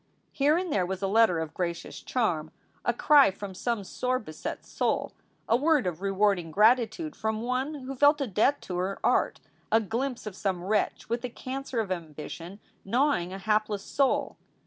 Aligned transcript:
Here 0.31 0.57
and 0.57 0.73
there 0.73 0.83
was 0.83 1.03
a 1.03 1.07
letter 1.07 1.37
of 1.37 1.53
gracious 1.53 1.99
charm, 2.01 2.49
a 2.83 2.91
cry 2.91 3.29
from 3.29 3.53
some 3.53 3.83
sore 3.83 4.17
beset 4.17 4.65
soul, 4.65 5.13
a 5.47 5.55
word 5.55 5.85
of 5.85 6.01
rewarding 6.01 6.49
gratitude 6.49 7.15
from 7.15 7.43
one 7.43 7.75
who 7.75 7.93
felt 7.95 8.19
a 8.19 8.25
debt 8.25 8.61
to 8.63 8.77
her 8.77 8.97
art, 9.03 9.41
a 9.71 9.79
glimpse 9.79 10.25
of 10.25 10.35
some 10.35 10.63
wretch 10.63 11.07
with 11.07 11.23
a 11.23 11.29
cancer 11.29 11.79
of 11.79 11.91
ambition 11.91 12.59
gnawing 12.83 13.31
a 13.31 13.37
hapless 13.37 13.83
soul. 13.83 14.37